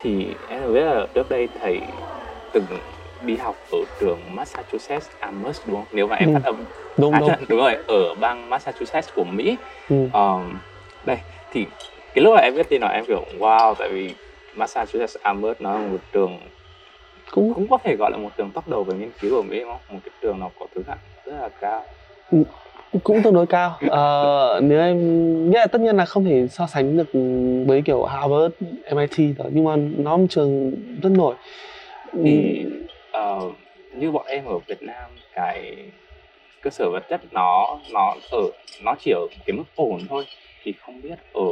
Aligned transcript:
thì 0.00 0.26
em 0.48 0.62
được 0.62 0.72
biết 0.72 0.84
là 0.84 1.06
trước 1.14 1.28
đây 1.30 1.48
thầy 1.60 1.80
từng 2.52 2.66
đi 3.26 3.36
học 3.36 3.56
ở 3.72 3.78
trường 4.00 4.18
Massachusetts 4.34 5.08
Amherst 5.20 5.66
đúng 5.66 5.76
không? 5.76 5.86
Nếu 5.92 6.06
mà 6.06 6.16
em 6.16 6.28
Ừ. 6.28 6.34
phát 6.34 6.44
âm 6.44 6.64
đúng 6.98 7.12
à, 7.14 7.20
đúng 7.20 7.30
đúng 7.48 7.58
rồi 7.58 7.76
ở 7.88 8.14
bang 8.20 8.50
Massachusetts 8.50 9.14
của 9.14 9.24
Mỹ. 9.24 9.56
ừ. 9.88 9.96
Ờm, 10.12 10.58
đây 11.06 11.16
thì 11.50 11.66
cái 12.14 12.24
lúc 12.24 12.34
mà 12.34 12.40
em 12.40 12.54
biết 12.54 12.68
tin 12.70 12.80
là 12.80 12.88
em 12.88 13.04
kiểu 13.06 13.24
wow 13.38 13.74
tại 13.78 13.88
vì 13.92 14.14
Massachusetts 14.56 15.16
Amherst 15.22 15.60
nó 15.60 15.72
là 15.72 15.78
một 15.88 16.00
trường 16.12 16.38
cũng 17.30 17.54
cũng 17.54 17.68
có 17.70 17.78
thể 17.84 17.96
gọi 17.98 18.10
là 18.10 18.16
một 18.16 18.30
trường 18.36 18.50
top 18.50 18.68
đầu 18.68 18.84
về 18.84 18.94
nghiên 18.96 19.10
cứu 19.20 19.36
ở 19.36 19.42
Mỹ 19.42 19.60
đúng 19.60 19.70
không? 19.70 19.80
Một 19.96 20.00
cái 20.04 20.12
trường 20.20 20.40
nó 20.40 20.48
có 20.58 20.66
thứ 20.74 20.82
hạng 20.88 20.98
rất 21.24 21.32
là 21.40 21.48
cao. 21.60 21.84
Cũng 23.02 23.22
tương 23.22 23.34
đối 23.34 23.46
cao. 23.46 23.78
Ờ, 23.88 24.60
nếu 24.62 24.80
em 24.80 25.50
nghĩa 25.50 25.58
là 25.58 25.66
tất 25.66 25.80
nhiên 25.80 25.96
là 25.96 26.04
không 26.04 26.24
thể 26.24 26.46
so 26.48 26.66
sánh 26.66 26.96
được 26.96 27.08
với 27.66 27.82
kiểu 27.82 28.04
Harvard, 28.04 28.54
MIT 28.90 29.36
rồi 29.38 29.48
nhưng 29.52 29.64
mà 29.64 29.76
nó 29.76 30.16
một 30.16 30.26
trường 30.30 30.72
rất 31.02 31.12
nổi. 31.12 31.34
Thì 32.24 32.64
ờ, 33.12 33.40
như 33.94 34.10
bọn 34.10 34.26
em 34.26 34.44
ở 34.44 34.58
Việt 34.58 34.82
Nam 34.82 35.10
cái 35.34 35.76
cơ 36.62 36.70
sở 36.70 36.90
vật 36.92 37.02
chất 37.08 37.20
nó 37.32 37.78
nó 37.92 38.14
ở 38.30 38.42
nó 38.84 38.94
chỉ 39.00 39.10
ở 39.10 39.26
cái 39.46 39.56
mức 39.56 39.64
ổn 39.74 40.00
thôi. 40.08 40.24
Thì 40.62 40.74
không 40.80 41.02
biết 41.02 41.18
ở 41.32 41.50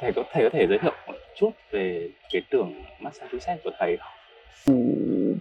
thầy 0.00 0.12
có 0.12 0.22
thầy 0.32 0.42
có 0.42 0.48
thể 0.52 0.66
giới 0.68 0.78
thiệu 0.78 0.92
một 1.06 1.14
chút 1.36 1.50
về 1.70 2.08
cái 2.32 2.42
trường 2.50 2.74
Massachusetts 3.00 3.64
của 3.64 3.70
thầy 3.78 3.96
không? 3.96 4.12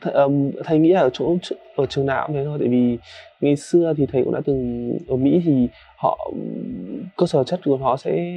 Th- 0.00 0.12
ừm, 0.12 0.50
thầy 0.64 0.78
nghĩ 0.78 0.92
là 0.92 1.00
ở 1.00 1.10
chỗ 1.12 1.36
ở 1.76 1.86
trường 1.86 2.06
nào 2.06 2.26
cũng 2.26 2.36
thế 2.36 2.44
thôi 2.44 2.56
tại 2.60 2.68
vì 2.68 2.98
ngày 3.40 3.56
xưa 3.56 3.94
thì 3.96 4.06
thầy 4.06 4.22
cũng 4.24 4.34
đã 4.34 4.40
từng 4.44 4.92
ở 5.08 5.16
Mỹ 5.16 5.40
thì 5.44 5.68
họ 5.96 6.30
cơ 7.16 7.26
sở 7.26 7.44
chất 7.44 7.60
của 7.64 7.76
họ 7.76 7.96
sẽ 7.96 8.32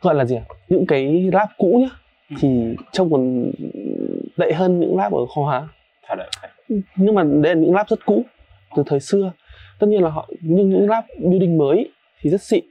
gọi 0.00 0.14
là 0.14 0.24
gì 0.24 0.36
những 0.68 0.86
cái 0.86 1.30
lab 1.32 1.48
cũ 1.58 1.78
nhá 1.82 1.96
Ừ. 2.30 2.36
thì 2.40 2.48
trông 2.92 3.10
còn 3.10 3.50
tệ 4.36 4.52
hơn 4.52 4.80
những 4.80 4.96
lab 4.96 5.14
ở 5.14 5.26
khoa 5.26 5.44
hóa 5.44 5.68
Thật 6.08 6.14
đấy 6.18 6.28
thầy. 6.40 6.50
nhưng 6.96 7.14
mà 7.14 7.22
đây 7.22 7.54
là 7.54 7.60
những 7.60 7.74
lab 7.74 7.86
rất 7.88 8.06
cũ 8.06 8.24
từ 8.76 8.82
thời 8.86 9.00
xưa 9.00 9.32
tất 9.78 9.86
nhiên 9.86 10.02
là 10.02 10.10
họ 10.10 10.28
nhưng 10.40 10.68
những 10.70 10.88
lab 10.88 11.04
building 11.22 11.58
mới 11.58 11.88
thì 12.20 12.30
rất 12.30 12.42
xịn 12.42 12.64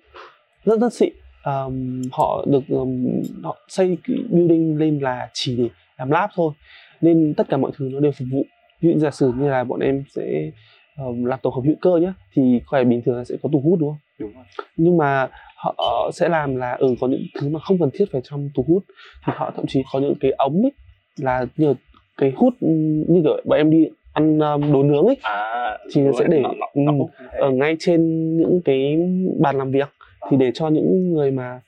rất 0.65 0.79
rất 0.79 0.93
xịn 0.93 1.13
Ờm, 1.43 2.01
họ 2.11 2.45
được 2.47 2.63
ờm, 2.69 3.05
họ 3.43 3.57
xây 3.67 3.97
building 4.29 4.77
lên 4.77 4.99
là 4.99 5.29
chỉ 5.33 5.55
để 5.57 5.67
làm 5.97 6.11
lab 6.11 6.29
thôi. 6.35 6.53
Nên 7.01 7.33
tất 7.37 7.49
cả 7.49 7.57
mọi 7.57 7.71
thứ 7.77 7.89
nó 7.93 7.99
đều 7.99 8.11
phục 8.11 8.27
vụ. 8.31 8.43
Ví 8.81 8.93
dụ 8.93 8.99
giả 8.99 9.11
sử 9.11 9.31
như 9.37 9.49
là 9.49 9.63
bọn 9.63 9.79
em 9.79 10.03
sẽ 10.15 10.51
ờm, 10.97 11.25
làm 11.25 11.39
tổ 11.43 11.49
hợp 11.49 11.61
hữu 11.65 11.75
cơ 11.81 11.95
nhé 11.97 12.13
thì 12.33 12.59
có 12.65 12.77
phải 12.77 12.85
bình 12.85 13.01
thường 13.05 13.15
là 13.17 13.23
sẽ 13.23 13.35
có 13.43 13.49
tủ 13.53 13.59
hút 13.61 13.79
đúng 13.79 13.89
không? 13.89 13.97
Đúng 14.19 14.33
rồi. 14.35 14.43
nhưng 14.77 14.97
mà 14.97 15.27
họ 15.57 16.09
sẽ 16.13 16.29
làm 16.29 16.55
là 16.55 16.71
ừ 16.71 16.95
có 17.01 17.07
những 17.07 17.21
thứ 17.41 17.49
mà 17.49 17.59
không 17.59 17.79
cần 17.79 17.89
thiết 17.93 18.05
phải 18.11 18.21
trong 18.23 18.49
tủ 18.55 18.65
hút. 18.67 18.83
Thì 19.25 19.33
họ 19.35 19.51
thậm 19.55 19.65
chí 19.67 19.83
có 19.93 19.99
những 19.99 20.13
cái 20.19 20.31
ống 20.31 20.61
ấy 20.61 20.71
là 21.19 21.45
như 21.57 21.67
là 21.67 21.73
cái 22.17 22.33
hút 22.35 22.53
ừm, 22.61 23.03
như 23.13 23.21
kiểu 23.23 23.41
bọn 23.45 23.57
em 23.57 23.69
đi 23.69 23.85
ăn 24.13 24.39
um, 24.39 24.71
đồ 24.73 24.83
nướng 24.83 25.05
ấy. 25.05 25.17
À 25.23 25.77
Thì 25.93 26.01
nó 26.01 26.11
sẽ 26.19 26.25
để- 26.29 26.39
nó, 26.39 26.53
nó, 26.59 26.67
nó 26.75 26.91
ừ, 26.91 26.97
như 26.97 27.05
ở 27.39 27.51
ngay 27.51 27.75
trên 27.79 28.01
những 28.37 28.61
cái 28.65 28.97
bàn 29.39 29.57
làm 29.57 29.71
việc. 29.71 29.89
Thì 30.31 30.37
để 30.37 30.51
cho 30.53 30.67
những 30.67 31.13
người 31.13 31.31
mà 31.31 31.61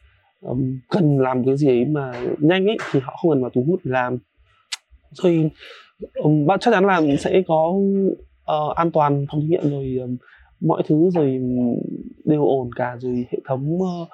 um, 0.46 0.80
cần 0.90 1.20
làm 1.20 1.46
cái 1.46 1.58
gì 1.58 1.68
ấy 1.68 1.86
mà 1.86 2.12
nhanh 2.40 2.66
ấy 2.66 2.78
thì 2.92 3.00
họ 3.00 3.18
không 3.22 3.32
cần 3.32 3.42
vào 3.42 3.52
thu 3.54 3.64
hút 3.68 3.80
để 3.84 3.92
làm 3.92 4.18
rồi 5.12 5.52
um, 6.14 6.46
bạn 6.46 6.60
chắc 6.60 6.72
chắn 6.72 6.86
là 6.86 7.02
sẽ 7.20 7.42
có 7.48 7.66
uh, 7.66 8.76
an 8.76 8.92
toàn 8.92 9.26
phòng 9.32 9.42
thí 9.42 9.48
nghiệm 9.48 9.70
rồi 9.70 9.98
um, 10.02 10.18
mọi 10.62 10.84
thứ 10.88 11.10
rồi 11.14 11.36
um, 11.36 11.76
đều 12.26 12.46
ổn 12.46 12.70
cả 12.76 12.98
rồi 13.00 13.26
hệ 13.32 13.40
thống 13.48 13.78
uh, 13.82 14.08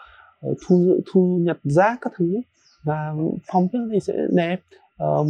thu 0.67 0.99
thu 1.13 1.39
nhặt 1.41 1.57
rác 1.63 1.97
các 2.01 2.13
thứ 2.17 2.35
ấy. 2.35 2.43
và 2.83 3.13
phòng 3.51 3.67
bếp 3.73 3.81
thì 3.93 3.99
sẽ 3.99 4.13
đẹp 4.35 4.59
um, 4.97 5.27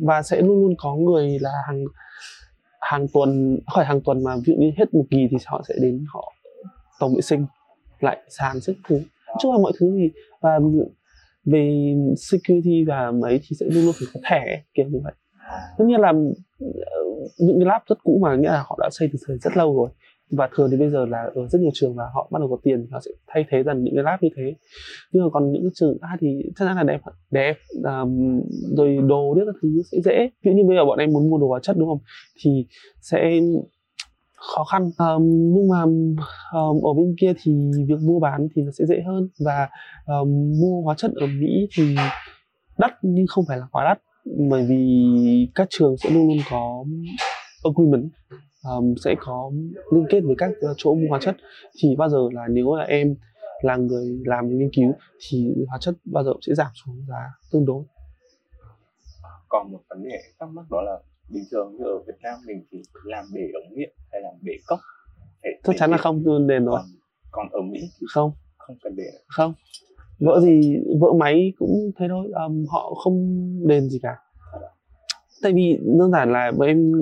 và 0.00 0.22
sẽ 0.22 0.40
luôn 0.40 0.62
luôn 0.62 0.74
có 0.78 0.94
người 0.94 1.38
là 1.40 1.50
hàng 1.66 1.84
hàng 2.80 3.06
tuần 3.12 3.58
khỏi 3.66 3.84
hàng 3.84 4.00
tuần 4.00 4.24
mà 4.24 4.36
ví 4.36 4.42
dụ 4.46 4.54
như 4.58 4.70
hết 4.76 4.94
một 4.94 5.04
kỳ 5.10 5.28
thì 5.30 5.36
họ 5.46 5.62
sẽ 5.68 5.74
đến 5.82 6.04
họ 6.08 6.32
tổng 7.00 7.14
vệ 7.14 7.20
sinh 7.20 7.46
lại 8.00 8.18
sàn 8.28 8.60
sức 8.60 8.76
thứ 8.88 9.00
chung 9.38 9.52
là 9.52 9.58
mọi 9.58 9.72
thứ 9.78 9.96
thì 9.98 10.10
và 10.46 10.58
về 11.44 11.94
security 12.16 12.84
và 12.84 13.10
mấy 13.10 13.40
thì 13.42 13.56
sẽ 13.60 13.66
luôn 13.66 13.84
luôn 13.84 13.94
phải 13.98 14.08
có 14.14 14.20
thẻ 14.30 14.62
kiểu 14.74 14.86
như 14.90 15.00
vậy. 15.04 15.12
Tất 15.78 15.84
nhiên 15.84 16.00
là 16.00 16.12
ờ, 16.60 17.02
những 17.38 17.58
cái 17.58 17.66
lab 17.66 17.82
rất 17.88 17.98
cũ 18.04 18.18
mà 18.22 18.36
nghĩa 18.36 18.48
là 18.48 18.62
họ 18.66 18.78
đã 18.80 18.88
xây 18.92 19.08
từ 19.12 19.18
thời 19.26 19.38
rất 19.38 19.56
lâu 19.56 19.76
rồi. 19.76 19.90
Và 20.30 20.48
thường 20.56 20.68
thì 20.70 20.76
bây 20.76 20.90
giờ 20.90 21.06
là 21.06 21.22
ở 21.34 21.48
rất 21.48 21.60
nhiều 21.60 21.70
trường 21.74 21.94
và 21.94 22.04
họ 22.14 22.28
bắt 22.32 22.38
đầu 22.38 22.48
có 22.48 22.56
tiền 22.62 22.82
thì 22.82 22.88
họ 22.92 23.00
sẽ 23.04 23.10
thay 23.26 23.44
thế 23.50 23.62
dần 23.62 23.84
những 23.84 23.94
cái 23.94 24.04
lab 24.04 24.22
như 24.22 24.28
thế. 24.36 24.54
Nhưng 25.12 25.22
mà 25.24 25.30
còn 25.32 25.52
những 25.52 25.62
cái 25.62 25.70
trường 25.74 25.98
khác 26.00 26.16
thì 26.20 26.28
chắc 26.56 26.64
chắn 26.64 26.76
là 26.76 26.82
đẹp 26.82 27.00
đẹp 27.30 27.56
um, 27.84 28.40
rồi 28.76 28.98
đồ 29.08 29.34
biết 29.34 29.42
các 29.46 29.54
thứ 29.62 29.82
sẽ 29.92 29.98
dễ. 30.04 30.30
Ví 30.44 30.50
dụ 30.50 30.56
như 30.56 30.64
bây 30.68 30.76
giờ 30.76 30.84
bọn 30.84 30.98
em 30.98 31.12
muốn 31.12 31.30
mua 31.30 31.38
đồ 31.38 31.48
hóa 31.48 31.60
chất 31.62 31.76
đúng 31.78 31.88
không? 31.88 31.98
Thì 32.44 32.66
sẽ 33.00 33.40
khó 34.54 34.64
khăn. 34.64 34.82
Um, 34.98 35.54
nhưng 35.54 35.68
mà 35.68 35.82
um, 36.52 36.82
ở 36.82 36.92
bên 36.96 37.14
kia 37.20 37.32
thì 37.42 37.52
việc 37.88 37.98
mua 38.02 38.20
bán 38.20 38.48
thì 38.54 38.62
nó 38.62 38.70
sẽ 38.72 38.86
dễ 38.86 39.02
hơn. 39.06 39.28
Và 39.44 39.68
um, 40.06 40.52
mua 40.60 40.82
hóa 40.82 40.94
chất 40.98 41.10
ở 41.14 41.26
Mỹ 41.26 41.68
thì 41.76 41.96
đắt 42.78 42.92
nhưng 43.02 43.26
không 43.28 43.44
phải 43.48 43.58
là 43.58 43.66
quá 43.72 43.84
đắt. 43.84 44.02
Bởi 44.48 44.66
vì 44.66 45.48
các 45.54 45.66
trường 45.70 45.96
sẽ 45.96 46.10
luôn 46.10 46.28
luôn 46.28 46.38
có 46.50 46.84
agreement 47.64 48.10
um, 48.68 48.94
sẽ 49.04 49.14
có 49.20 49.50
liên 49.92 50.04
kết 50.10 50.20
với 50.20 50.34
các 50.38 50.50
ờ, 50.60 50.74
chỗ 50.76 50.94
mua 50.94 51.06
hóa 51.08 51.18
chất. 51.22 51.36
Thì 51.82 51.96
bao 51.96 52.08
giờ 52.08 52.18
là 52.32 52.42
nếu 52.50 52.74
là 52.74 52.84
em 52.84 53.14
là 53.62 53.76
người 53.76 54.20
làm 54.24 54.58
nghiên 54.58 54.70
cứu 54.76 54.92
thì 55.28 55.54
hóa 55.68 55.78
chất 55.80 55.94
bao 56.04 56.24
giờ 56.24 56.32
cũng 56.32 56.42
sẽ 56.46 56.54
giảm 56.54 56.70
xuống 56.74 57.04
giá 57.08 57.30
tương 57.52 57.66
đối. 57.66 57.84
Còn 59.48 59.72
một 59.72 59.80
vấn 59.88 60.02
đề 60.02 60.18
thắc 60.40 60.48
mắc 60.48 60.66
đó 60.70 60.82
là 60.82 60.98
bình 61.28 61.44
thường 61.50 61.76
như 61.76 61.84
ở 61.84 61.98
Việt 62.06 62.18
Nam 62.22 62.34
mình 62.46 62.64
thì 62.70 62.82
làm 63.04 63.24
bể 63.34 63.40
ống 63.54 63.74
nghiệm 63.74 63.90
hay 64.12 64.20
làm 64.20 64.32
bể 64.42 64.52
cốc 64.66 64.78
phải 65.42 65.52
chắc 65.64 65.76
chắn 65.78 65.90
là 65.90 65.96
không 65.96 66.46
đền 66.46 66.64
rồi 66.64 66.74
còn, 66.74 66.86
còn 67.30 67.48
ở 67.52 67.60
Mỹ 67.62 67.80
thì 68.00 68.06
không. 68.10 68.32
Không 68.56 68.76
cần 68.82 68.96
để 68.96 69.04
không. 69.26 69.54
Vỡ 70.18 70.40
gì 70.40 70.76
vỡ 71.00 71.12
máy 71.18 71.52
cũng 71.58 71.90
thế 71.98 72.06
thôi 72.08 72.28
um, 72.46 72.64
họ 72.68 72.94
không 72.94 73.16
đền 73.68 73.88
gì 73.88 73.98
cả. 74.02 74.16
Tại 75.42 75.52
vì 75.52 75.78
đơn 75.98 76.10
giản 76.12 76.32
là 76.32 76.52
em 76.66 76.92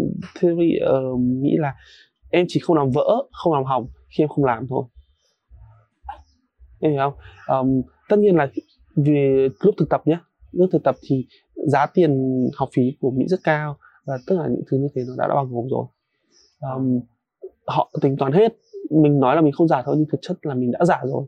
theory 0.41 0.77
ở 0.77 1.17
Mỹ 1.17 1.51
là 1.59 1.75
em 2.31 2.47
chỉ 2.49 2.61
không 2.61 2.77
làm 2.77 2.91
vỡ 2.91 3.23
không 3.33 3.53
làm 3.53 3.65
hỏng 3.65 3.87
khi 4.09 4.25
em 4.25 4.29
không 4.29 4.45
làm 4.45 4.67
thôi. 4.69 4.85
Em 6.81 6.93
hiểu 6.93 7.01
không? 7.01 7.15
Um, 7.59 7.83
tất 8.09 8.19
nhiên 8.19 8.37
là 8.37 8.49
vì 8.97 9.13
lúc 9.61 9.75
thực 9.79 9.89
tập 9.91 10.03
nhé 10.05 10.19
lúc 10.53 10.69
thực 10.73 10.83
tập 10.83 10.97
thì 11.09 11.27
giá 11.67 11.87
tiền 11.87 12.41
học 12.57 12.69
phí 12.73 12.83
của 13.01 13.11
Mỹ 13.11 13.25
rất 13.29 13.41
cao 13.45 13.77
và 14.07 14.19
tất 14.27 14.35
cả 14.39 14.49
những 14.51 14.63
thứ 14.71 14.77
như 14.77 14.89
thế 14.95 15.03
nó 15.07 15.15
đã, 15.19 15.29
đã 15.29 15.35
bao 15.35 15.47
gồm 15.47 15.69
rồi. 15.69 15.87
Um, 16.61 17.01
họ 17.67 17.91
tính 18.01 18.17
toán 18.17 18.33
hết 18.33 18.53
mình 18.91 19.21
nói 19.21 19.37
là 19.37 19.43
mình 19.43 19.53
không 19.53 19.69
giả 19.69 19.83
thôi 19.83 19.95
nhưng 19.99 20.07
thực 20.13 20.19
chất 20.23 20.37
là 20.43 20.55
mình 20.55 20.71
đã 20.73 20.85
giả 20.85 21.01
rồi. 21.05 21.27